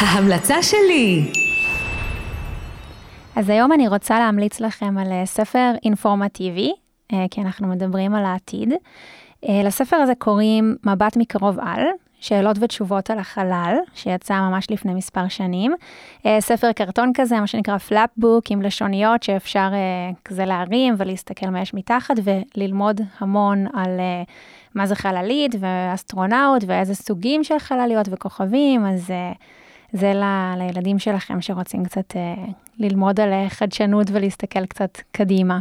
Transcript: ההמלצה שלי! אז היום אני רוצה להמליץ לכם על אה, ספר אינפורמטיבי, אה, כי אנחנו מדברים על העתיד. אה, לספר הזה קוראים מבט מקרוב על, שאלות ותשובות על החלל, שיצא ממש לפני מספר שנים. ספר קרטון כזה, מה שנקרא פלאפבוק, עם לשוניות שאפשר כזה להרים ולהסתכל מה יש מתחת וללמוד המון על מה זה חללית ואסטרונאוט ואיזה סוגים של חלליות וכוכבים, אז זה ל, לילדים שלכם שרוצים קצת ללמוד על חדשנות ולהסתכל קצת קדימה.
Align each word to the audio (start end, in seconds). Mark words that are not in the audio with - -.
ההמלצה 0.00 0.62
שלי! 0.62 1.22
אז 3.36 3.48
היום 3.48 3.72
אני 3.72 3.88
רוצה 3.88 4.18
להמליץ 4.18 4.60
לכם 4.60 4.98
על 4.98 5.12
אה, 5.12 5.26
ספר 5.26 5.72
אינפורמטיבי, 5.84 6.72
אה, 7.12 7.24
כי 7.30 7.40
אנחנו 7.40 7.68
מדברים 7.68 8.14
על 8.14 8.24
העתיד. 8.24 8.72
אה, 9.48 9.62
לספר 9.64 9.96
הזה 9.96 10.14
קוראים 10.14 10.76
מבט 10.84 11.16
מקרוב 11.16 11.58
על, 11.60 11.82
שאלות 12.20 12.56
ותשובות 12.60 13.10
על 13.10 13.18
החלל, 13.18 13.76
שיצא 13.94 14.40
ממש 14.40 14.70
לפני 14.70 14.94
מספר 14.94 15.28
שנים. 15.28 15.74
ספר 16.40 16.72
קרטון 16.72 17.12
כזה, 17.14 17.40
מה 17.40 17.46
שנקרא 17.46 17.78
פלאפבוק, 17.78 18.50
עם 18.50 18.62
לשוניות 18.62 19.22
שאפשר 19.22 19.68
כזה 20.24 20.44
להרים 20.44 20.94
ולהסתכל 20.98 21.46
מה 21.46 21.60
יש 21.60 21.74
מתחת 21.74 22.14
וללמוד 22.24 23.00
המון 23.18 23.66
על 23.74 24.00
מה 24.74 24.86
זה 24.86 24.94
חללית 24.94 25.54
ואסטרונאוט 25.60 26.64
ואיזה 26.66 26.94
סוגים 26.94 27.44
של 27.44 27.58
חלליות 27.58 28.06
וכוכבים, 28.10 28.86
אז 28.86 29.10
זה 29.92 30.12
ל, 30.14 30.24
לילדים 30.58 30.98
שלכם 30.98 31.40
שרוצים 31.40 31.84
קצת 31.84 32.16
ללמוד 32.78 33.20
על 33.20 33.48
חדשנות 33.48 34.06
ולהסתכל 34.12 34.66
קצת 34.66 34.98
קדימה. 35.12 35.58